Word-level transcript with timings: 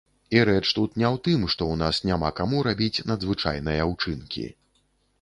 І 0.35 0.39
рэч 0.49 0.63
тут 0.77 0.95
не 1.01 1.07
ў 1.13 1.17
тым, 1.27 1.43
што 1.55 1.61
ў 1.67 1.75
нас 1.83 2.01
няма 2.13 2.33
каму 2.41 2.65
рабіць 2.71 3.05
надзвычайныя 3.13 3.89
ўчынкі. 3.95 4.53